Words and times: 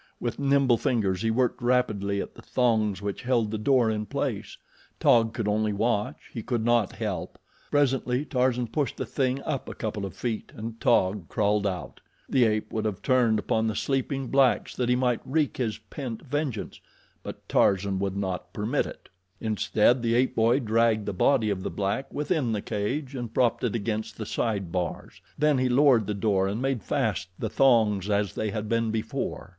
With 0.19 0.39
nimble 0.39 0.79
fingers 0.79 1.21
he 1.21 1.29
worked 1.29 1.61
rapidly 1.61 2.21
at 2.23 2.33
the 2.33 2.41
thongs 2.41 3.03
which 3.03 3.21
held 3.21 3.51
the 3.51 3.59
door 3.59 3.91
in 3.91 4.07
place. 4.07 4.57
Taug 4.99 5.31
could 5.31 5.47
only 5.47 5.73
watch 5.73 6.31
he 6.33 6.41
could 6.41 6.65
not 6.65 6.93
help. 6.93 7.37
Presently 7.69 8.25
Tarzan 8.25 8.65
pushed 8.65 8.97
the 8.97 9.05
thing 9.05 9.43
up 9.43 9.69
a 9.69 9.75
couple 9.75 10.03
of 10.03 10.15
feet 10.15 10.51
and 10.55 10.79
Taug 10.81 11.27
crawled 11.29 11.67
out. 11.67 12.01
The 12.27 12.45
ape 12.45 12.73
would 12.73 12.85
have 12.85 13.03
turned 13.03 13.37
upon 13.37 13.67
the 13.67 13.75
sleeping 13.75 14.29
blacks 14.29 14.75
that 14.75 14.89
he 14.89 14.95
might 14.95 15.19
wreak 15.23 15.57
his 15.57 15.77
pent 15.77 16.23
vengeance; 16.23 16.81
but 17.21 17.47
Tarzan 17.47 17.99
would 17.99 18.17
not 18.17 18.53
permit 18.53 18.87
it. 18.87 19.07
Instead, 19.39 20.01
the 20.01 20.15
ape 20.15 20.33
boy 20.35 20.59
dragged 20.61 21.05
the 21.05 21.13
body 21.13 21.51
of 21.51 21.61
the 21.61 21.69
black 21.69 22.11
within 22.11 22.53
the 22.53 22.61
cage 22.63 23.13
and 23.13 23.31
propped 23.35 23.63
it 23.63 23.75
against 23.75 24.17
the 24.17 24.25
side 24.25 24.71
bars. 24.71 25.21
Then 25.37 25.59
he 25.59 25.69
lowered 25.69 26.07
the 26.07 26.15
door 26.15 26.47
and 26.47 26.59
made 26.59 26.81
fast 26.81 27.27
the 27.37 27.49
thongs 27.51 28.09
as 28.09 28.33
they 28.33 28.49
had 28.49 28.67
been 28.67 28.89
before. 28.89 29.49